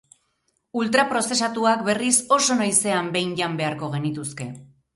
Ultraprozesatuak, 0.79 1.83
berriz, 1.91 2.15
oso 2.39 2.57
noizean 2.63 3.13
behin 3.19 3.39
jan 3.43 3.61
beharko 3.63 3.95
genituzke. 3.97 4.53